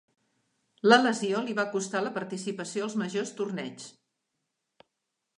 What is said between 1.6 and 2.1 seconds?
costar